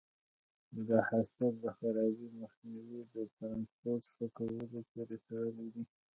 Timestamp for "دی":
5.75-5.83